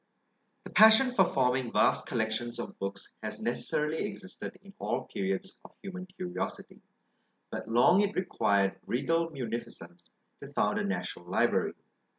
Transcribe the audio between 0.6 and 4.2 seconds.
The passion for forming vast collections of books has necessarily